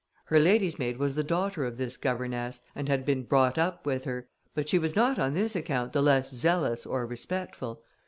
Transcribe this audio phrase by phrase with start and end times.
[0.25, 4.05] Her lady's maid was the daughter of this governess, and had been brought up with
[4.05, 7.83] her, but she was not on this account the less zealous or respectful.